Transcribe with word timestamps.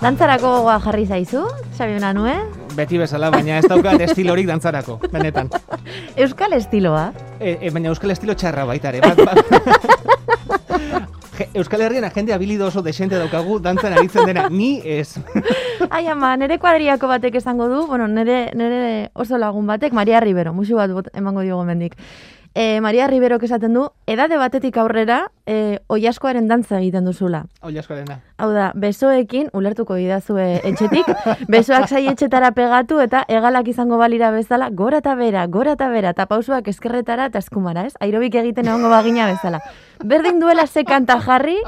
Dantzarako 0.00 0.48
gogoa 0.48 0.78
jarri 0.80 1.02
zaizu, 1.04 1.42
Xabi 1.76 1.98
Benanue? 1.98 2.32
Beti 2.72 2.96
bezala, 2.96 3.28
baina 3.34 3.58
ez 3.60 3.66
daukat 3.68 4.00
estilorik 4.06 4.46
dantzarako, 4.48 4.94
benetan. 5.12 5.50
Euskal 6.24 6.56
estiloa. 6.56 7.10
E, 7.36 7.58
e, 7.60 7.68
baina 7.74 7.92
euskal 7.92 8.14
estilo 8.14 8.32
txarra 8.32 8.64
baita 8.64 8.94
ere. 8.94 9.02
Bat, 9.04 9.20
bat. 9.28 9.36
Euskal 11.60 11.84
Herrian 11.84 12.06
agente 12.08 12.32
habilido 12.32 12.70
oso 12.70 12.80
desente 12.80 13.20
daukagu 13.20 13.58
dantzan 13.60 13.92
aritzen 13.98 14.24
dena, 14.24 14.48
ni 14.48 14.80
ez. 14.84 15.20
Ai 15.90 16.06
ama, 16.08 16.32
nere 16.40 16.56
kuadriako 16.62 17.12
batek 17.12 17.36
esango 17.42 17.68
du, 17.68 17.86
bueno, 17.90 18.08
nere, 18.08 18.46
nere 18.56 19.10
oso 19.12 19.36
lagun 19.36 19.68
batek, 19.68 19.92
Maria 19.92 20.24
Rivero, 20.24 20.54
musu 20.56 20.80
bat 20.80 21.12
emango 21.12 21.44
diogo 21.44 21.64
mendik. 21.68 22.00
E, 22.54 22.80
Maria 22.80 23.06
Rivero 23.06 23.36
esaten 23.36 23.76
du, 23.76 23.90
edade 24.08 24.40
batetik 24.40 24.80
aurrera, 24.80 25.26
e, 25.50 25.80
oiaskoaren 25.90 26.46
dantza 26.48 26.78
egiten 26.78 27.06
duzula. 27.08 27.42
Hoi 27.66 27.74
askorena. 27.80 28.20
Hau 28.40 28.50
da, 28.54 28.70
besoekin, 28.78 29.50
ulertuko 29.56 29.96
idazue 30.00 30.46
etxetik, 30.70 31.10
besoak 31.50 31.90
etxetara 31.98 32.52
pegatu 32.56 33.00
eta 33.02 33.24
egalak 33.28 33.68
izango 33.72 33.98
balira 34.00 34.30
bezala, 34.34 34.70
gora 34.70 35.02
eta 35.02 35.16
bera, 35.18 35.46
gora 35.46 35.74
eta 35.78 35.90
bera, 35.92 36.14
eta 36.14 36.28
pausuak 36.30 36.70
eskerretara 36.70 37.28
eta 37.32 37.42
eskumara, 37.42 37.86
ez? 37.90 37.94
Aerobik 38.00 38.38
egiten 38.40 38.70
egongo 38.70 38.92
bagina 38.92 39.26
bezala. 39.32 39.60
Berdin 40.04 40.40
duela 40.40 40.66
ze 40.66 40.84
kanta 40.84 41.18
jarri, 41.20 41.58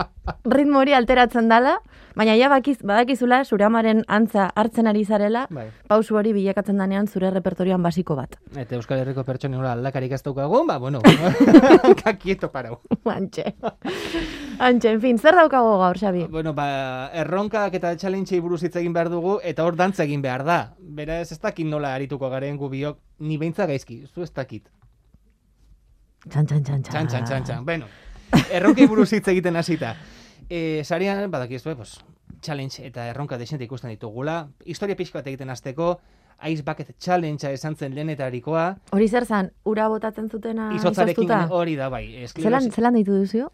ritmo 0.49 0.79
hori 0.80 0.95
alteratzen 0.96 1.51
dala, 1.51 1.80
baina 2.16 2.37
ja 2.37 2.49
bakiz, 2.52 2.79
badakizula 2.85 3.43
zure 3.45 3.66
amaren 3.66 4.02
antza 4.09 4.49
hartzen 4.57 4.87
ari 4.87 5.05
zarela, 5.05 5.46
Bai. 5.51 5.66
pausu 5.88 6.16
hori 6.16 6.33
bilakatzen 6.37 6.79
danean 6.79 7.09
zure 7.09 7.30
repertorioan 7.35 7.83
basiko 7.83 8.16
bat. 8.16 8.38
Eta 8.57 8.77
Euskal 8.77 9.02
Herriko 9.02 9.24
pertsonen 9.24 9.59
nola 9.59 9.73
aldakarik 9.77 10.12
ez 10.12 10.23
daukagu, 10.23 10.65
ba, 10.69 10.79
bueno, 10.79 11.02
kakieto 12.05 12.52
parau. 12.52 12.80
Antxe. 13.05 13.55
Antxe, 14.62 14.91
en 14.93 15.01
fin, 15.01 15.19
zer 15.19 15.35
daukago 15.35 15.79
gaur, 15.80 15.99
Xabi? 15.99 16.27
Bueno, 16.30 16.53
ba, 16.55 17.11
erronkak 17.19 17.75
eta 17.79 17.97
challenge 17.97 18.39
buruz 18.41 18.63
hitz 18.63 18.77
egin 18.77 18.93
behar 18.93 19.11
dugu, 19.11 19.39
eta 19.43 19.65
hor 19.65 19.77
dantza 19.77 20.05
egin 20.05 20.23
behar 20.23 20.45
da. 20.47 20.61
Beraz, 20.79 21.33
ez 21.33 21.41
dakit 21.41 21.67
nola 21.67 21.95
arituko 21.97 22.30
garen 22.30 22.57
gu 22.61 22.71
biok, 22.71 23.02
ni 23.19 23.38
beintza 23.41 23.66
gaizki, 23.66 24.05
zu 24.07 24.23
ez 24.23 24.33
dakit. 24.33 24.69
Txan, 26.29 26.46
txan, 26.46 26.63
txan, 26.63 26.83
Txan, 26.87 27.09
txan, 27.09 27.24
txan, 27.27 27.45
txan. 27.45 27.65
Bueno, 27.66 27.91
erronkei 28.51 28.87
buruz 28.87 29.11
hitz 29.13 29.27
egiten 29.33 29.57
hasita. 29.57 29.96
E, 30.49 30.83
sarian, 30.85 31.30
badakizue, 31.30 31.74
pues, 31.77 31.99
challenge 32.43 32.85
eta 32.87 33.09
erronka 33.09 33.39
desente 33.39 33.65
ikusten 33.65 33.91
ditugula. 33.95 34.49
Historia 34.65 34.96
pixka 34.99 35.21
bat 35.21 35.30
egiten 35.30 35.51
hasteko, 35.51 35.96
Ice 36.51 36.62
Bucket 36.66 36.96
Challengea 36.98 37.52
esan 37.52 37.76
zen 37.76 37.95
lehenetarikoa, 37.95 38.79
Hori 38.93 39.09
zer 39.09 39.24
zan, 39.26 39.52
ura 39.65 39.88
botatzen 39.88 40.29
zutena 40.29 40.71
izotzarekin 40.74 41.30
hori 41.51 41.76
da, 41.76 41.88
bai. 41.88 42.04
Zelan, 42.09 42.24
esklerosi- 42.65 42.73
zelan 42.74 42.95
ditu 42.99 43.15
duzio? 43.15 43.51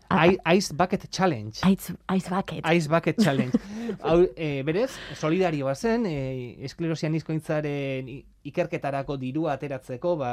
Ice 0.55 0.75
Bucket 0.75 1.09
Challenge. 1.11 1.59
Aiz, 1.63 1.93
aiz 2.07 2.29
bucket. 2.31 2.65
Ice 2.75 2.89
Bucket 2.89 3.19
Challenge. 3.25 3.59
Hau, 4.03 4.23
e, 4.37 4.63
berez, 4.65 4.91
solidarioa 5.21 5.75
zen, 5.75 6.07
e, 6.07 6.57
esklerosian 6.65 7.15
izkointzaren 7.15 8.09
ikerketarako 8.49 9.17
dirua 9.21 9.53
ateratzeko, 9.59 10.15
ba, 10.17 10.33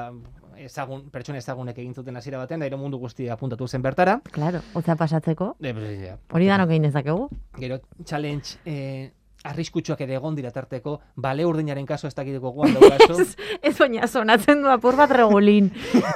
ezagun, 0.57 1.09
pertsona 1.11 1.39
ezagunek 1.41 1.77
egin 1.83 1.93
zuten 1.93 2.15
hasiera 2.15 2.37
batean, 2.39 2.61
da 2.63 2.69
ero 2.69 2.77
mundu 2.79 2.97
guztia 3.01 3.33
apuntatu 3.33 3.67
zen 3.67 3.81
bertara. 3.83 4.21
Claro, 4.31 4.61
hotza 4.73 4.95
pasatzeko. 4.95 5.55
E, 5.59 5.73
pues, 5.73 5.99
ja. 6.01 6.17
Hori 6.31 6.47
danok 6.47 6.69
egin 6.71 6.87
dezakegu. 6.87 7.27
Gero, 7.59 7.81
challenge 8.05 8.55
e, 8.65 9.11
arriskutsuak 9.45 10.01
ere 10.05 10.17
egon 10.17 10.35
dira 10.37 10.51
tarteko, 10.53 10.97
bale 11.15 11.45
urdinaren 11.45 11.85
kaso 11.85 12.07
ez 12.07 12.15
dakiteko 12.17 12.51
guan 12.55 12.73
daukazu. 12.75 13.25
Ez 13.61 13.73
baina 13.77 14.07
sonatzen 14.07 14.63
du 14.63 14.71
apur 14.71 14.97
bat 14.97 15.11
regulin. 15.11 15.71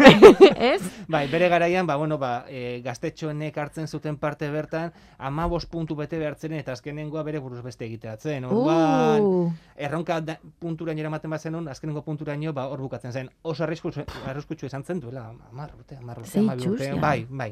ez? 0.71 0.81
bai, 1.07 1.25
bere 1.31 1.49
garaian, 1.51 1.87
ba, 1.87 1.97
bueno, 2.01 2.17
ba, 2.21 2.45
e, 2.49 2.81
gaztetxoenek 2.85 3.57
hartzen 3.57 3.87
zuten 3.87 4.17
parte 4.17 4.49
bertan, 4.51 4.93
amabos 5.17 5.65
puntu 5.69 5.97
bete 5.99 6.19
behartzen 6.21 6.57
eta 6.59 6.73
azkenengoa 6.77 7.23
bere 7.27 7.41
buruz 7.43 7.61
beste 7.65 7.85
egiteatzen. 7.85 8.49
Orduan, 8.49 9.27
Uh, 9.29 9.49
erronka 9.75 10.19
da, 10.23 10.35
punturaino 10.61 11.01
eramaten 11.01 11.31
bazenun, 11.31 11.67
azkenengo 11.71 12.03
punturaino 12.05 12.53
ba, 12.55 12.67
hor 12.71 12.81
bukatzen 12.81 13.13
zen. 13.13 13.29
Oso 13.43 13.65
arriskutsu, 13.65 14.05
arriskutsu 14.29 14.67
izan 14.69 14.83
zen 14.83 15.01
duela, 15.03 15.29
amar 15.51 15.73
urte, 15.77 15.97
amar 15.99 16.21
urte, 16.21 16.39
amabi 16.39 16.69
urte. 16.69 16.91
Bai, 17.01 17.25
bai. 17.29 17.49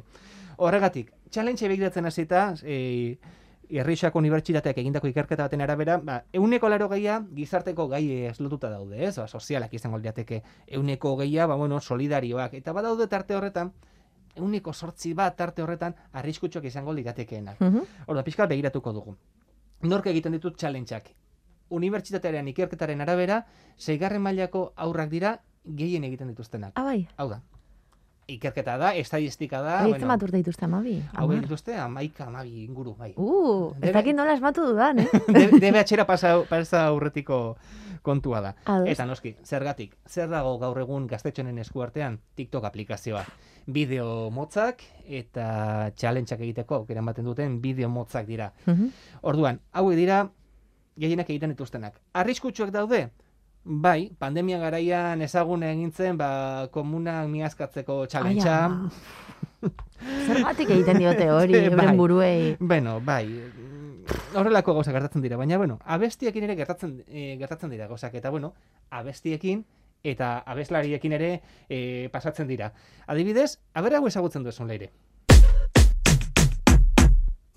Horregatik, 0.57 1.11
challenge 1.29 1.67
begiratzen 1.69 2.07
hasita, 2.09 2.47
e, 2.63 3.17
Herrixako 3.69 4.19
Unibertsitateak 4.19 4.77
egindako 4.77 5.09
ikerketa 5.11 5.43
baten 5.43 5.61
arabera, 5.61 5.97
ba, 5.97 6.21
euneko 6.33 6.69
laro 6.69 6.87
geia 6.89 7.19
gizarteko 7.35 7.87
gai 7.91 8.03
ez 8.29 8.39
lotuta 8.39 8.69
daude, 8.69 9.03
ez? 9.05 9.15
Ba, 9.17 9.27
sozialak 9.27 9.73
izango 9.73 9.97
lirateke. 9.97 10.41
Euneko 10.67 11.15
geia, 11.17 11.47
ba, 11.47 11.55
bueno, 11.55 11.79
solidarioak. 11.81 12.53
Eta 12.53 12.73
badaude 12.73 13.07
tarte 13.07 13.35
horretan, 13.35 13.73
euneko 14.35 14.73
sortzi 14.73 15.13
bat 15.13 15.35
tarte 15.35 15.63
horretan 15.63 15.95
arriskutsuak 16.13 16.65
izango 16.65 16.93
liratekeenak. 16.93 17.59
mhm. 17.59 17.83
Orda, 18.07 18.23
pixka 18.23 18.43
bat 18.43 18.49
begiratuko 18.55 18.93
dugu. 18.93 19.17
Nork 19.81 20.07
egiten 20.07 20.31
ditut 20.31 20.57
challengeak. 20.57 21.11
Unibertsitatearen 21.69 22.47
ikerketaren 22.47 23.01
arabera, 23.01 23.45
seigarren 23.77 24.21
mailako 24.21 24.71
aurrak 24.75 25.09
dira 25.09 25.41
gehien 25.65 26.03
egiten 26.03 26.29
dituztenak. 26.29 26.71
Ah, 26.75 26.83
bai. 26.83 27.07
Hau 27.17 27.29
da. 27.29 27.41
Ikerketa 28.27 28.73
da, 28.77 28.89
estadistika 28.99 29.61
da, 29.63 29.77
Hori 29.87 29.99
zenbat 30.01 30.23
urte 30.25 30.35
dituzte 30.41 30.65
amabi. 30.65 30.97
hau 31.15 31.29
dituzte, 31.31 31.75
amaika, 31.79 32.25
amabi 32.27 32.65
inguru, 32.65 32.93
bai. 32.99 33.13
Uh, 33.15 33.71
ez 33.75 33.79
Debe- 33.81 33.93
dakit 33.93 34.15
nola 34.17 34.33
esmatu 34.33 34.65
dudan, 34.67 34.99
eh? 34.99 35.07
De- 35.27 35.59
DBH-era 35.61 36.03
pasa, 36.05 36.33
pasa 36.49 36.85
aurretiko 36.87 37.55
kontua 38.03 38.41
da. 38.41 38.55
Ados. 38.65 38.89
Eta 38.89 39.05
noski, 39.05 39.35
zergatik, 39.47 39.95
zer 40.07 40.27
dago 40.29 40.57
gaur 40.59 40.77
egun 40.79 41.07
gaztetxonen 41.07 41.57
eskuartean 41.63 42.19
TikTok 42.35 42.65
aplikazioa. 42.67 43.23
Bideo 43.65 44.29
motzak 44.31 44.83
eta 45.07 45.91
challengeak 45.95 46.39
egiteko 46.41 46.81
aukera 46.81 46.99
ematen 46.99 47.25
duten 47.25 47.61
bideo 47.61 47.87
motzak 47.89 48.27
dira. 48.27 48.51
Mhm. 48.65 48.91
Orduan, 49.21 49.61
hauek 49.71 49.95
dira 49.95 50.25
gehienak 50.97 51.29
egiten 51.29 51.51
dituztenak. 51.55 51.95
Arriskutsuak 52.13 52.71
daude? 52.75 53.09
Bai, 53.67 54.13
pandemia 54.15 54.61
garaian 54.61 55.21
ezagun 55.21 55.63
egin 55.67 55.89
zen, 55.91 56.15
ba, 56.17 56.69
komunak 56.71 57.27
miazkatzeko 57.27 58.05
ama. 58.15 58.89
Zergatik 60.27 60.69
egiten 60.69 61.01
diote 61.01 61.27
hori, 61.29 61.51
Bai. 61.57 61.65
euren 61.67 61.97
buruei. 61.97 62.55
Bueno, 62.59 63.01
bai, 63.01 63.27
horrelako 64.33 64.73
gauza 64.77 64.93
gertatzen 64.95 65.21
dira, 65.21 65.35
baina, 65.35 65.57
bueno, 65.57 65.79
abestiekin 65.83 66.47
ere 66.47 66.55
gertatzen, 66.55 67.03
e, 67.09 67.35
gertatzen 67.41 67.69
dira 67.69 67.87
gauzak, 67.87 68.15
eta, 68.15 68.29
bueno, 68.29 68.53
abestiekin 68.89 69.65
eta 70.03 70.37
abeslariekin 70.45 71.17
ere 71.17 71.41
e, 71.67 72.07
pasatzen 72.13 72.47
dira. 72.47 72.71
Adibidez, 73.05 73.59
aber 73.73 73.95
hau 73.99 74.07
ezagutzen 74.07 74.47
duzun 74.47 74.71
leire. 74.71 74.93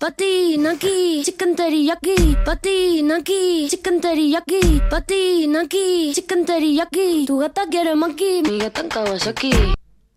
Patinaki, 0.01 1.21
chicken 1.21 1.53
teriyaki, 1.53 2.33
patinaki, 2.41 3.69
chicken 3.69 4.01
teriyaki, 4.01 4.81
patinaki, 4.89 6.09
chicken 6.17 6.41
teriyaki. 6.41 7.29
Tu 7.29 7.37
gata 7.37 7.69
quiere 7.69 7.93
maki, 7.93 8.41
mi 8.41 8.57
gata 8.57 8.81
Kawasaki. 8.89 9.53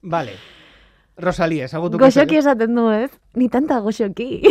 Vale. 0.00 0.40
Rosalia, 1.20 1.68
ezagutuko 1.68 2.00
Goxoki 2.00 2.40
esaten 2.40 2.72
du, 2.74 2.88
ez? 2.96 3.12
Ni 3.36 3.50
tanta 3.52 3.84
goxoki. 3.84 4.40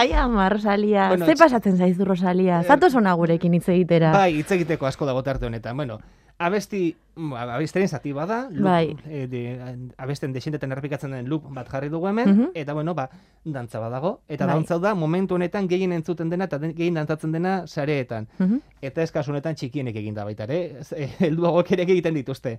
Ai, 0.00 0.08
ama, 0.16 0.48
Rosalia. 0.48 1.08
Bueno, 1.08 1.26
Ze 1.26 1.36
pasatzen 1.36 1.76
zaizu, 1.76 2.08
Rosalia? 2.08 2.62
Zatoz 2.64 2.94
ona 2.96 3.12
gurekin 3.20 3.52
hitz 3.52 3.68
egitera. 3.68 4.16
Bai, 4.16 4.40
hitz 4.40 4.50
egiteko 4.56 4.88
asko 4.88 5.04
dago 5.04 5.20
tarte 5.22 5.44
honetan. 5.44 5.76
Bueno, 5.76 6.00
abesti, 6.38 6.96
mm, 7.16 7.32
abesteren 7.32 7.88
zati 7.88 8.12
bada, 8.12 8.48
loop, 8.50 8.64
Bai. 8.64 8.96
eh, 9.06 9.26
de, 9.28 9.90
abesten 9.96 10.32
desinteten 10.32 10.72
errepikatzen 10.72 11.10
den 11.12 11.28
loop 11.28 11.44
bat 11.54 11.68
jarri 11.68 11.88
dugu 11.88 12.08
hemen, 12.08 12.28
Mhm. 12.28 12.48
eta 12.54 12.72
bueno, 12.74 12.94
ba, 12.94 13.08
dantza 13.44 13.78
badago, 13.80 14.20
eta 14.28 14.46
Bai. 14.46 14.54
dantza 14.56 14.78
da 14.78 14.94
momentu 14.94 15.34
honetan 15.36 15.68
gehien 15.68 15.92
entzuten 15.92 16.28
dena 16.30 16.44
eta 16.44 16.58
den- 16.58 16.74
gehien 16.74 16.94
dantzatzen 16.94 17.32
dena 17.32 17.66
sareetan. 17.66 18.26
Mhm. 18.38 18.60
Eta 18.82 19.02
ez 19.02 19.12
kasu 19.12 19.30
honetan 19.30 19.54
txikienek 19.54 19.96
egin 19.96 20.14
da 20.14 20.24
baita 20.24 20.44
ere, 20.44 20.80
eh, 20.96 21.08
helduagok 21.20 21.70
ere 21.72 21.82
egiten 21.84 22.14
dituzte. 22.14 22.58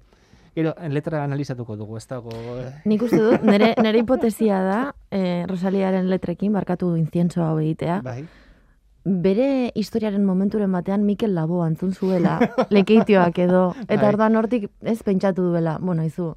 Gero, 0.56 0.74
letra 0.88 1.22
analizatuko 1.26 1.76
dugu, 1.76 1.98
ez 1.98 2.08
dago... 2.08 2.30
eh, 2.32 2.82
Nik 2.86 3.02
uste 3.02 3.18
dut, 3.18 3.42
nire, 3.44 3.74
nire 3.84 4.00
hipotesia 4.00 4.62
da, 4.64 4.96
eh, 5.12 5.44
Rosaliaren 5.48 6.10
letrekin, 6.10 6.54
barkatu 6.54 6.96
inzientzo 6.96 7.44
hau 7.44 7.60
egitea, 7.60 8.00
Bai. 8.02 8.24
Bere 9.06 9.72
historiaren 9.78 10.26
momenturen 10.26 10.72
batean 10.74 11.06
Mikel 11.06 11.36
Labo 11.38 11.62
antzun 11.64 11.94
zuela, 11.94 12.40
lekeitioak 12.74 13.38
edo, 13.46 13.68
eta 13.86 14.02
Bai. 14.02 14.10
orduan 14.10 14.36
hortik 14.36 14.72
ez 14.82 15.02
pentsatu 15.06 15.52
duela, 15.52 15.78
bueno, 15.80 16.04
izu, 16.04 16.32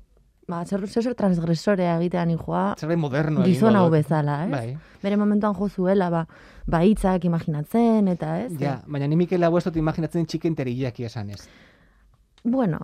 ba, 0.48 0.60
zer, 0.66 0.84
zer, 0.86 1.02
zer 1.02 1.14
transgresorea 1.16 1.96
egitean 1.96 2.30
injoa, 2.34 2.74
Zerbait 2.78 3.00
moderno 3.00 3.46
gizon 3.48 3.76
hau 3.76 3.88
bezala, 3.92 4.42
ez? 4.44 4.52
Bai. 4.52 4.76
Bere 5.02 5.16
momentuan 5.16 5.56
jo 5.56 5.68
zuela, 5.68 6.10
ba, 6.12 6.26
ba 6.66 6.82
hitzak 6.84 7.24
imaginatzen, 7.24 8.12
eta 8.12 8.36
ez? 8.44 8.52
Ja, 8.60 8.82
baina 8.86 9.08
ni 9.08 9.16
Mikel 9.16 9.40
Lago 9.40 9.58
ez 9.58 9.64
dut 9.64 9.80
imaginatzen 9.80 10.28
txiken 10.28 10.54
teriaki 10.58 11.08
esan 11.08 11.32
ez. 11.32 11.46
Bueno, 12.44 12.78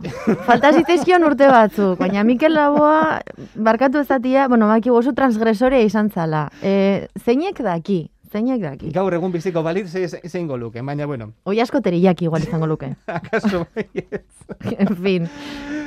falta 0.49 0.73
zitzaizkion 0.75 1.23
urte 1.25 1.47
batzuk, 1.49 1.99
baina 2.01 2.25
Mikel 2.25 2.57
Laboa, 2.57 3.21
barkatu 3.55 4.01
ezatia, 4.01 4.49
bueno, 4.49 4.67
baki 4.69 4.91
oso 4.91 5.13
transgresorea 5.15 5.85
izan 5.85 6.11
zala. 6.11 6.49
E, 6.61 7.07
zeinek 7.23 7.61
daki, 7.65 8.01
zeinek 8.35 8.61
daki. 8.63 8.91
Gaur 8.95 9.15
egun 9.15 9.31
biziko 9.33 9.63
balit 9.63 9.87
ze, 9.89 10.09
ze- 10.09 10.21
zein 10.29 10.49
luke, 10.49 10.83
baina 10.83 11.07
bueno, 11.07 11.33
Oi 11.45 11.61
asko 11.61 11.81
teriyaki 11.81 12.25
igual 12.27 12.43
izango 12.43 12.67
luke. 12.67 12.97
akaso 13.07 13.67
bai 13.75 13.87
en 14.79 14.97
fin. 14.97 15.29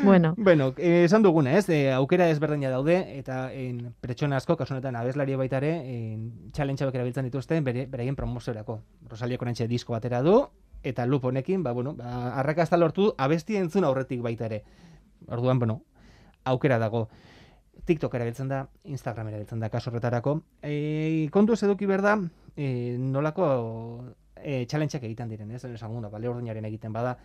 Bueno, 0.04 0.34
Bueno, 0.38 0.74
eh, 0.78 1.04
esan 1.06 1.24
duguna, 1.24 1.58
ez, 1.58 1.68
e, 1.70 1.92
aukera 1.92 2.30
ezberdina 2.30 2.70
daude, 2.70 3.18
eta 3.18 3.52
en, 3.52 3.94
pertsona 4.00 4.38
asko, 4.38 4.56
kasu 4.56 4.76
honetan 4.76 4.96
abeslari 4.96 5.36
baita 5.36 5.58
ere, 5.58 5.72
en, 5.90 6.52
challenge 6.54 6.84
hauek 6.86 6.96
erabiltzen 6.96 7.26
dituzte, 7.26 7.60
bere, 7.66 7.88
beraien 7.90 8.16
promoziorako. 8.16 8.80
Rosalieko 9.10 9.46
nantxe 9.46 9.68
disko 9.68 9.94
batera 9.98 10.22
du, 10.22 10.36
eta 10.84 11.06
loop 11.10 11.26
honekin, 11.26 11.64
ba, 11.66 11.72
bueno, 11.74 11.96
ba, 11.98 12.36
arrakasta 12.40 12.78
lortu 12.78 13.10
abesti 13.18 13.58
entzun 13.58 13.84
aurretik 13.90 14.22
baita 14.22 14.46
ere. 14.46 14.62
Orduan, 15.28 15.58
bueno, 15.60 15.82
aukera 16.46 16.78
dago. 16.78 17.08
TikTok 17.86 18.14
erabiltzen 18.16 18.48
da, 18.48 18.66
Instagram 18.84 19.28
erabiltzen 19.32 19.60
da 19.60 19.70
kasu 19.70 19.92
horretarako. 19.92 20.40
E, 20.62 21.28
kontu 21.32 21.54
ez 21.54 21.64
eduki 21.64 21.86
behar 21.90 22.04
da, 22.06 22.16
e, 22.56 22.98
nolako 23.00 23.48
e, 24.36 24.66
challengeak 24.66 25.04
egiten 25.04 25.30
diren, 25.30 25.52
ez? 25.52 25.64
Esan 25.66 25.94
guna, 25.94 26.10
bale 26.10 26.30
ordinaren 26.30 26.66
egiten 26.66 26.94
bada, 26.94 27.18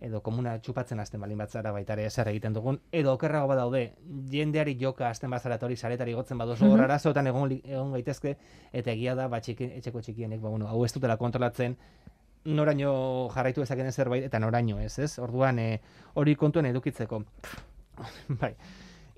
edo 0.00 0.20
komuna 0.22 0.54
txupatzen 0.62 1.00
hasten 1.02 1.20
balin 1.20 1.38
bat 1.40 1.50
zara 1.50 1.72
baita 1.74 1.96
ere 1.96 2.08
zer 2.10 2.28
egiten 2.30 2.54
dugun, 2.54 2.78
edo 2.94 3.12
okerrago 3.16 3.48
badaude, 3.50 3.82
jendeari 4.30 4.76
joka 4.78 5.08
hasten 5.10 5.30
bazara 5.30 5.56
eta 5.58 5.66
hori 5.66 5.76
saretari 5.76 6.14
gotzen 6.14 6.38
badozu, 6.38 6.70
hor 6.70 6.84
arazoetan 6.84 7.26
egon, 7.26 7.56
egon 7.58 7.92
gaitezke, 7.96 8.36
eta 8.72 8.94
egia 8.94 9.16
da, 9.18 9.28
ba, 9.28 9.40
txiki, 9.42 9.72
etxeko 9.80 10.02
txikienek, 10.06 10.40
ba, 10.40 10.52
bueno, 10.54 10.68
hau 10.70 10.84
ez 10.86 10.92
dutela 10.94 11.18
kontrolatzen, 11.18 11.76
noraino 12.44 12.92
jarraitu 13.34 13.64
dezakeen 13.64 13.92
zerbait, 13.92 14.24
eta 14.24 14.38
noraino 14.38 14.78
ez, 14.80 14.98
ez? 15.02 15.16
Orduan, 15.18 15.58
e, 15.58 15.80
hori 16.14 16.36
kontuen 16.38 16.70
edukitzeko. 16.70 17.24
bai. 18.40 18.54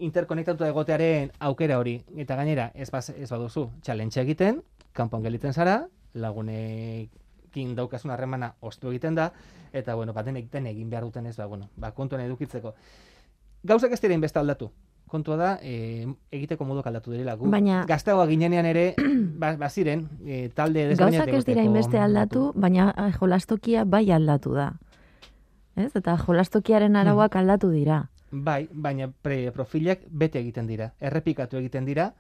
Interkonektatuta 0.00 0.68
egotearen 0.70 1.30
aukera 1.44 1.76
hori, 1.78 1.98
eta 2.16 2.36
gainera, 2.38 2.70
ez, 2.74 2.90
baz, 2.90 3.10
ez 3.10 3.28
baduzu, 3.30 3.66
challenge 3.84 4.20
egiten, 4.22 4.62
kanpoan 4.96 5.22
gelditzen 5.26 5.52
zara, 5.52 5.82
lagunekin 6.14 7.74
daukasun 7.76 8.10
harremana 8.10 8.54
ostu 8.60 8.90
egiten 8.90 9.14
da, 9.18 9.30
eta 9.72 9.94
bueno, 9.94 10.12
baten 10.16 10.36
egiten 10.40 10.66
egin 10.66 10.90
behar 10.90 11.04
duten 11.04 11.26
ez, 11.26 11.36
ba, 11.36 11.46
bueno, 11.46 11.68
ba, 11.76 11.92
kontuan 11.92 12.22
edukitzeko. 12.24 12.74
Gauzak 13.64 13.92
ez 13.92 14.00
dira 14.00 14.14
inbeste 14.16 14.38
aldatu. 14.40 14.70
Kontua 15.10 15.36
da, 15.36 15.48
e, 15.62 16.06
egiteko 16.30 16.64
moduk 16.64 16.86
aldatu 16.86 17.10
direla. 17.10 17.34
Gu, 17.34 17.48
Baina- 17.50 17.82
gazteagoa 17.88 18.28
ginenean 18.30 18.64
ere, 18.70 18.94
ba, 19.42 19.56
baziren, 19.58 20.06
e, 20.24 20.48
talde 20.54 20.86
desberdinak 20.92 21.26
gauzak 21.26 21.40
ez 21.40 21.44
dira 21.48 21.64
inbeste 21.66 21.96
modu. 21.98 22.04
aldatu, 22.04 22.44
baina 22.54 22.92
eh, 22.96 23.10
jolastokia 23.18 23.84
bai 23.84 24.04
aldatu 24.14 24.54
da. 24.54 24.72
Ez? 25.76 25.90
Eta 25.96 26.16
jolastokiaren 26.16 26.96
arauak 26.96 27.36
aldatu 27.36 27.70
dira. 27.74 28.08
Bai, 28.30 28.68
baina 28.70 29.08
pre 29.10 29.50
profilak 29.50 30.04
bete 30.08 30.38
egiten 30.38 30.66
dira, 30.70 30.92
errepikatu 31.00 31.58
egiten 31.58 31.84
dira, 31.88 32.12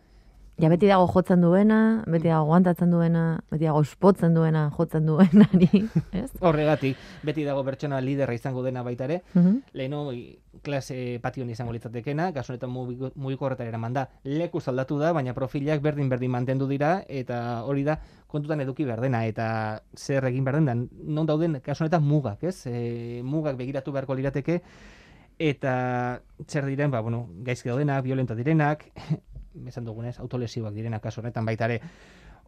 Ja, 0.60 0.68
beti 0.68 0.90
dago 0.90 1.06
jotzen 1.08 1.40
duena, 1.40 2.02
beti 2.04 2.28
dago 2.28 2.44
guantatzen 2.50 2.90
duena, 2.92 3.20
beti 3.48 3.64
dago 3.64 3.80
espotzen 3.80 4.34
duena, 4.36 4.66
jotzen 4.76 5.06
duenari, 5.08 5.68
ez? 6.12 6.26
horregatik, 6.44 6.98
beti 7.24 7.46
dago 7.46 7.62
pertsona 7.64 7.96
liderra 8.04 8.34
izango 8.36 8.60
dena 8.66 8.82
baita 8.84 9.06
ere, 9.06 9.22
Mhm. 9.32 9.54
leheno 9.72 10.12
i- 10.12 10.36
klase 10.60 11.16
patioan 11.22 11.48
izango 11.48 11.72
litzatekena, 11.72 12.26
kasu 12.36 12.52
honetan 12.52 12.74
mugiko 13.14 13.46
horretara 13.46 13.70
eraman 13.72 13.94
da, 13.96 14.04
leku 14.24 14.60
aldatu 14.66 14.98
da, 15.00 15.14
baina 15.16 15.32
profilak 15.32 15.80
berdin-berdin 15.80 16.30
mantendu 16.30 16.68
dira, 16.68 17.04
eta 17.08 17.62
hori 17.64 17.84
da 17.86 17.96
kontutan 18.26 18.60
eduki 18.60 18.84
behar 18.84 19.00
dena, 19.00 19.24
eta 19.24 19.80
zer 19.96 20.26
egin 20.28 20.44
behar 20.44 20.60
den, 20.60 20.66
da, 20.66 20.74
non 21.06 21.24
dauden, 21.24 21.60
kasu 21.64 21.84
honetan 21.86 22.04
mugak, 22.04 22.42
ez? 22.44 22.66
E, 22.66 23.22
mugak 23.24 23.56
begiratu 23.56 23.92
beharko 23.96 24.14
lirateke, 24.14 24.60
eta 25.40 26.20
zer 26.46 26.66
diren, 26.68 26.90
ba, 26.92 27.00
bueno, 27.00 27.24
gaizki 27.46 27.70
daudenak, 27.72 28.04
violenta 28.04 28.36
direnak, 28.36 28.84
esan 29.72 29.86
dugunez, 29.88 30.18
autolesioak 30.20 30.74
direnak 30.76 31.02
kasu 31.02 31.22
honetan 31.24 31.48
baita 31.48 31.64
ere. 31.70 31.80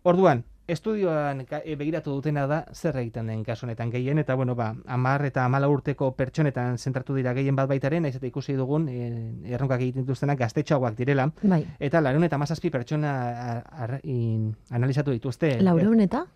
Orduan, 0.05 0.43
estudioan 0.69 1.45
e, 1.47 1.77
begiratu 1.79 2.13
dutena 2.13 2.45
da 2.51 2.59
zer 2.75 2.99
egiten 3.01 3.31
den 3.31 3.45
kasu 3.47 3.65
honetan 3.67 3.91
gehien 3.91 4.19
eta 4.19 4.35
bueno, 4.35 4.55
ba 4.59 4.75
10 4.85 5.25
eta 5.31 5.47
14 5.49 5.71
urteko 5.73 6.11
pertsonetan 6.19 6.77
zentratu 6.77 7.15
dira 7.15 7.33
gehien 7.33 7.57
bat 7.57 7.71
baitaren, 7.71 8.03
naiz 8.03 8.17
eta 8.19 8.27
ikusi 8.27 8.59
dugun 8.59 8.89
e, 8.91 9.09
erronkak 9.55 9.81
egiten 9.81 10.05
dituztenak 10.05 10.39
gaztetxoagoak 10.43 10.99
direla 10.99 11.31
Bai, 11.43 11.65
eta 11.81 12.03
97 12.03 12.71
pertsona 12.71 13.17
ar, 13.55 13.65
ar, 13.73 13.99
in, 14.03 14.53
analizatu 14.71 15.17
dituzte. 15.17 15.57
laureun 15.63 16.01
eta? 16.05 16.27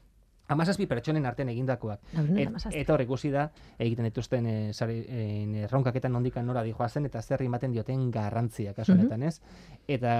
17 0.48 0.86
pertsonen 0.88 1.26
artean 1.26 1.48
egindakoak. 1.50 2.00
Laureun 2.14 2.38
Et, 2.38 2.66
eta 2.80 2.94
hor 2.94 3.02
ikusi 3.02 3.30
da 3.34 3.48
egiten 3.78 4.06
dituzten 4.08 4.46
e, 4.46 4.56
sare, 4.72 4.98
e, 5.02 5.62
erronkaketan 5.66 6.12
nondikan 6.12 6.46
nora 6.46 6.62
dijoazen 6.66 7.08
eta 7.08 7.22
zer 7.22 7.42
ematen 7.42 7.72
dioten 7.74 8.10
garrantzia 8.14 8.74
kasu 8.74 8.94
honetan, 8.94 9.22
ez? 9.26 9.40
Eta 9.88 10.12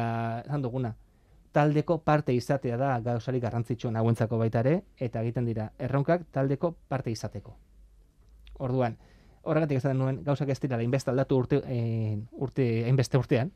esan 0.45 0.65
duguna, 0.65 0.95
taldeko 1.57 1.99
parte 2.05 2.35
izatea 2.35 2.77
da 2.77 2.97
gauzari 3.01 3.41
garrantzitsuan 3.41 3.97
hauentzako 3.97 4.39
baita 4.39 4.65
ere, 4.65 4.81
eta 4.99 5.23
egiten 5.23 5.47
dira 5.49 5.71
erronkak 5.79 6.27
taldeko 6.33 6.75
parte 6.89 7.15
izateko. 7.15 7.55
Orduan, 8.67 8.97
horregatik 9.47 9.79
esaten 9.79 9.99
nuen 10.03 10.23
gauzak 10.27 10.51
ez 10.53 10.59
dira 10.61 10.81
hainbeste 10.81 11.13
aldatu 11.13 11.39
urte, 11.39 11.63
e, 11.71 12.19
urte, 12.43 12.67
hainbeste 12.89 13.19
urtean, 13.21 13.53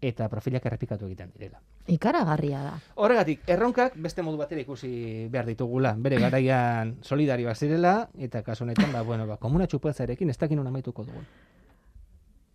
eta 0.00 0.28
profilak 0.32 0.64
errepikatu 0.66 1.06
egiten 1.06 1.30
direla. 1.34 1.60
Ikaragarria 1.92 2.62
da. 2.64 2.72
Horregatik, 2.96 3.42
erronkak 3.46 3.98
beste 4.00 4.24
modu 4.24 4.40
batera 4.40 4.62
ikusi 4.64 5.28
behar 5.32 5.50
ditugula. 5.52 5.94
Bere 5.98 6.20
garaian 6.22 6.96
solidarioak 7.10 7.56
zirela, 7.56 7.94
eta 8.18 8.42
kasu 8.46 8.64
honetan, 8.64 8.92
ba, 8.92 9.02
bueno, 9.02 9.26
ba, 9.28 9.36
komuna 9.36 9.68
txupatzarekin 9.68 10.32
ez 10.32 10.38
dakin 10.40 10.62
hona 10.62 10.72
amaituko 10.72 11.04
dugun. 11.04 11.28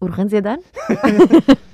Urgentzietan? 0.06 0.66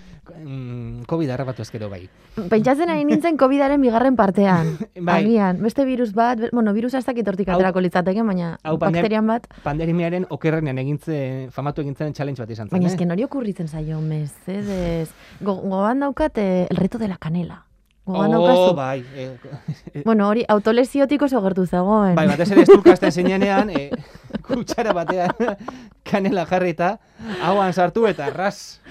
Mm, 0.44 1.04
COVID 1.08 1.30
harrapatu 1.30 1.62
ezkero 1.62 1.90
bai. 1.90 2.10
Pentsatzen 2.50 2.90
ari 2.90 3.06
nintzen 3.06 3.38
COVID-aren 3.38 3.82
bigarren 3.82 4.16
partean. 4.16 4.76
Bai. 5.02 5.24
Agian, 5.24 5.62
beste 5.62 5.86
virus 5.86 6.14
bat, 6.14 6.40
bueno, 6.52 6.74
virusa 6.74 6.98
ez 7.00 7.06
dakit 7.06 7.28
hortik 7.28 7.50
aterako 7.50 7.82
litzateke, 7.82 8.24
baina 8.24 8.58
hau 8.64 8.78
bakterian 8.82 9.28
bat, 9.28 9.48
Pandemiaren 9.64 10.26
okerrenean 10.30 10.78
egintzen, 10.82 11.50
famatu 11.52 11.82
egintzen 11.82 12.14
challenge 12.14 12.42
bat 12.42 12.50
izan 12.50 12.68
zen, 12.70 12.76
baina 12.76 12.88
eh? 12.90 12.94
esken 12.94 13.12
hori 13.12 13.26
okurritzen 13.28 13.68
zaio, 13.68 14.00
mesedez. 14.02 15.10
Go, 15.42 15.56
gogoan 15.62 16.00
daukat 16.06 16.38
eh, 16.38 16.68
el 16.70 16.78
reto 16.78 16.98
de 16.98 17.08
la 17.08 17.18
canela. 17.18 17.66
Gogoan 18.06 18.34
Oh, 18.34 18.74
bai. 18.74 19.04
Eh, 19.14 19.38
Bueno, 20.04 20.28
hori 20.30 20.44
autolesiotik 20.48 21.22
oso 21.22 21.42
gertu 21.42 21.66
zegoen. 21.68 22.16
bai, 22.16 22.28
batez 22.28 22.50
ere 22.52 22.64
estulkasten 22.64 23.12
zinenean, 23.12 23.70
eh, 23.70 23.92
kutxara 24.48 24.94
batean 24.94 25.30
kanela 26.10 26.46
jarrita, 26.46 27.00
hauan 27.44 27.74
sartu 27.74 28.08
eta 28.08 28.30
ras. 28.30 28.82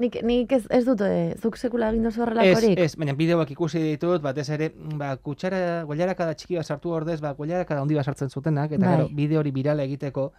Nik, 0.00 0.16
nik 0.24 0.52
ez, 0.56 0.62
ez 0.72 0.84
dut, 0.86 1.02
eh, 1.04 1.34
zuk 1.42 1.58
sekula 1.60 1.90
egin 1.92 2.06
dozu 2.06 2.22
Ez, 2.22 2.24
horrelakorik. 2.24 2.78
ez, 2.80 2.94
baina 2.96 3.12
bideoak 3.18 3.50
ikusi 3.52 3.82
ditut, 3.84 4.22
batez 4.24 4.48
ere, 4.48 4.70
ba, 4.96 5.10
kutxara, 5.20 5.82
goiarakada 5.84 6.32
txiki 6.34 6.56
bat 6.56 6.64
sartu 6.64 6.94
ordez, 6.96 7.18
ba, 7.20 7.34
goiarakada 7.36 7.82
handi 7.84 7.98
bat 7.98 8.08
sartzen 8.08 8.30
zutenak, 8.32 8.72
eta 8.72 8.86
Bai. 8.86 8.94
gero, 8.96 9.08
bideo 9.18 9.42
hori 9.42 9.52
birala 9.52 9.84
egiteko, 9.84 10.30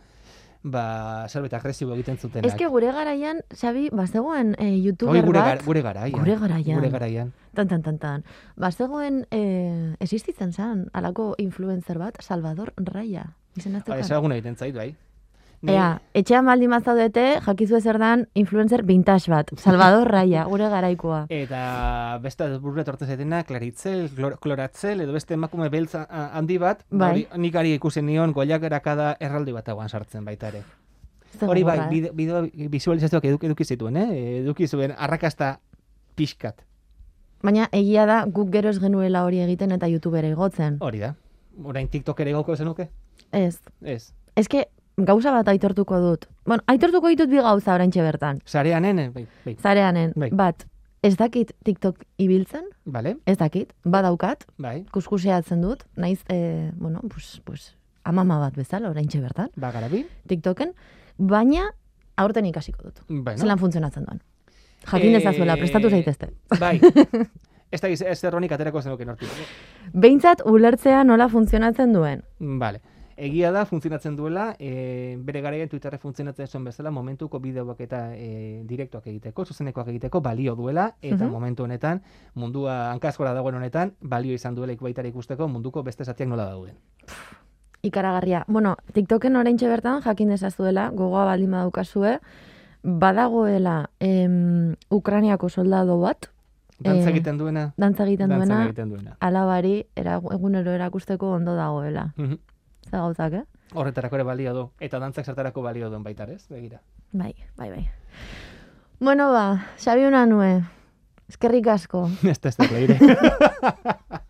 ba, 0.64 1.28
zerbait 1.30 1.54
agresibo 1.54 1.94
egiten 1.94 2.18
zutenak. 2.18 2.46
Ez 2.50 2.56
que 2.58 2.68
gure 2.74 2.90
garaian, 2.92 3.44
Xabi, 3.54 3.90
bazegoen 3.94 4.56
Hori 4.58 4.82
youtuber 4.82 5.26
gure, 5.26 5.40
bat, 5.40 5.60
gar, 5.60 5.64
gure 5.66 5.82
garaian. 5.82 6.18
Gure 6.20 6.40
garaian. 6.42 6.80
Gure 6.80 6.90
garaian. 6.90 7.32
tan, 7.54 7.68
tan, 7.68 7.84
tan, 7.84 8.00
tan. 8.00 8.26
Bazegoen, 8.56 9.28
eh, 9.30 9.96
existitzen 10.00 10.54
zen, 10.54 10.88
alako 10.94 11.36
influencer 11.38 12.00
bat, 12.00 12.18
Salvador 12.22 12.74
Raya. 12.78 13.36
Izen 13.56 13.82
Ba, 13.86 14.00
ezaguna 14.00 14.36
egiten 14.36 14.56
zait, 14.56 14.74
bai. 14.74 14.96
Ni- 15.62 15.74
Ea, 15.76 16.02
etxean 16.18 16.46
baldin 16.46 16.72
mazaudete, 16.74 17.24
jakizu 17.46 17.80
zer 17.86 18.00
dan 18.02 18.24
influencer 18.34 18.82
vintage 18.84 19.30
bat, 19.30 19.52
Salvador 19.62 20.08
Raya, 20.10 20.44
gure 20.50 20.70
garaikoa. 20.74 21.26
Eta 21.30 22.18
beste 22.24 22.48
burret 22.64 22.88
etortzen 22.88 23.08
zaitena, 23.14 23.44
klaritzel, 23.46 24.08
klor, 24.16 24.40
kloratzel, 24.42 25.04
edo 25.06 25.14
beste 25.14 25.36
emakume 25.38 25.70
beltza 25.70 26.08
handi 26.34 26.58
bat, 26.58 26.82
ba, 26.90 26.98
Bai. 26.98 27.12
hori 27.12 27.28
nik 27.46 27.56
ari 27.62 27.76
ikusi 27.78 28.02
nion 28.02 28.34
goiak 28.34 28.64
erakada 28.64 29.12
erraldi 29.20 29.54
bat 29.54 29.70
hauan 29.70 29.90
sartzen 29.90 30.26
baita 30.26 30.50
ere. 30.50 30.64
Hori 31.42 31.62
bai, 31.64 31.78
gogorra, 31.78 31.86
eh? 31.86 31.90
bideo, 31.94 32.14
bideo 32.18 32.70
visualizazioak 32.74 33.30
eduki, 33.30 33.46
eduki 33.46 33.64
zituen, 33.64 33.98
eh? 34.02 34.10
Eduki 34.42 34.68
zuen 34.68 34.92
arrakasta 34.98 35.60
pixkat. 36.16 36.66
Baina 37.46 37.70
egia 37.72 38.06
da 38.10 38.24
guk 38.26 38.50
gero 38.54 38.70
ez 38.74 38.80
genuela 38.82 39.24
hori 39.26 39.40
egiten 39.46 39.72
eta 39.78 39.88
youtubera 39.88 40.28
igotzen. 40.28 40.78
Hori 40.82 41.00
da. 41.06 41.14
Orain 41.64 41.88
TikTok 41.88 42.20
ere 42.26 42.34
gauko 42.34 42.56
zenuke? 42.58 42.90
Ez. 43.32 43.60
Ez. 43.82 44.12
Eske, 44.36 44.66
gauza 44.98 45.32
bat 45.32 45.48
aitortuko 45.48 46.00
dut. 46.00 46.26
Bueno, 46.46 46.64
aitortuko 46.68 47.08
ditut 47.10 47.30
bi 47.30 47.38
gauza 47.38 47.74
oraintxe 47.76 48.02
bertan. 48.02 48.42
Sareanen, 48.46 49.00
eh, 49.00 49.10
bai, 49.10 49.28
bai. 49.46 49.56
Zareanen, 49.62 50.14
Bai. 50.16 50.30
bat, 50.32 50.66
ez 51.04 51.16
dakit 51.18 51.54
TikTok 51.64 52.04
ibiltzen, 52.18 52.64
Vale, 52.86 53.18
ez 53.26 53.38
dakit, 53.38 53.74
badaukat, 53.84 54.46
bai. 54.58 54.86
kuskuseatzen 54.92 55.62
dut, 55.62 55.84
naiz, 55.96 56.24
eh, 56.30 56.72
bueno, 56.76 57.02
pues, 57.10 57.42
pues, 57.46 57.76
amama 58.04 58.40
bat 58.40 58.56
bezala 58.56 58.90
oraintxe 58.90 59.22
bertan, 59.22 59.50
Ba, 59.56 59.72
garabi. 59.72 60.06
TikToken, 60.28 60.74
baina 61.18 61.70
aurten 62.18 62.46
ikasiko 62.46 62.84
dut. 62.84 63.00
Bueno. 63.08 63.38
Zelan 63.38 63.58
funtzionatzen 63.60 64.06
duen. 64.06 64.22
Jakin 64.86 65.14
dezazuela, 65.14 65.56
prestatu 65.58 65.90
zaitezte. 65.90 66.32
Bai. 66.60 66.80
ez 67.72 67.80
da 67.82 67.88
ez 67.88 68.24
erronik 68.24 68.52
aterako 68.52 68.82
zenuke 68.82 69.06
nortik. 69.06 69.30
Behintzat 69.94 70.42
ulertzea 70.46 71.04
nola 71.04 71.30
funtzionatzen 71.30 71.94
duen. 71.94 72.24
Vale. 72.40 72.82
Egia 73.22 73.52
da 73.54 73.66
funtzionatzen 73.70 74.16
duela, 74.18 74.56
e, 74.60 75.16
bere 75.22 75.42
garaian 75.46 75.70
Twitterre 75.70 76.00
funtzionatzen 76.02 76.48
zuen 76.48 76.64
bezala, 76.66 76.90
momentuko 76.92 77.40
bideoak 77.40 77.80
eta 77.86 78.00
e, 78.18 78.64
direktoak 78.66 79.06
egiteko, 79.12 79.46
zuzenekoak 79.46 79.88
egiteko 79.94 80.22
balio 80.26 80.56
duela, 80.56 80.96
eta 81.02 81.26
Mhm. 81.26 81.32
momentu 81.32 81.64
honetan, 81.64 82.02
mundua 82.34 82.90
hankazgora 82.92 83.34
dagoen 83.34 83.56
honetan, 83.56 83.94
balio 84.02 84.34
izan 84.34 84.56
duela 84.56 84.74
ikubaitara 84.74 85.08
ikusteko 85.08 85.48
munduko 85.48 85.84
beste 85.84 86.04
zatiak 86.06 86.30
nola 86.30 86.46
dauden. 86.50 86.76
Ikaragarria. 87.84 88.44
Bueno, 88.48 88.76
TikToken 88.94 89.36
oraintxe 89.36 89.68
bertan 89.68 90.02
jakin 90.02 90.30
dezazuela, 90.30 90.90
gogoa 90.90 91.26
baldin 91.26 91.52
badukazue, 91.52 92.20
badagoela 92.84 93.90
em, 94.00 94.76
Ukrainiako 94.90 95.50
soldado 95.50 96.00
bat, 96.00 96.28
Dantza 96.82 97.10
Eh, 97.10 97.14
egiten 97.14 97.38
duena, 97.38 97.74
dantza 97.78 98.06
egiten 98.08 98.28
dantza 98.30 98.46
duena, 98.48 98.66
egiten 98.66 98.90
duena. 98.90 99.12
alabari 99.20 99.86
era, 99.96 100.16
egunero 100.18 100.72
erakusteko 100.72 101.30
ondo 101.30 101.54
dagoela. 101.56 102.14
Mhm. 102.18 102.40
Zer 102.92 103.00
gauzak, 103.00 103.34
eh? 103.40 103.44
Horretarako 103.72 104.18
ere 104.20 104.24
balio 104.28 104.52
du, 104.54 104.64
eta 104.84 105.00
dantzak 105.00 105.26
zertarako 105.26 105.64
balio 105.64 105.88
duen 105.90 106.04
baita, 106.04 106.26
ez? 106.28 106.44
Begira. 106.52 106.82
Bai, 107.14 107.32
bai, 107.56 107.70
bai. 107.72 107.86
Bueno, 109.00 109.32
ba, 109.32 109.66
Xabi 109.80 110.10
nue, 110.28 110.62
eskerrik 111.30 111.68
asko. 111.68 112.10
Ez 112.24 112.40
da 112.42 112.50
ez 112.50 112.58
da. 112.58 114.00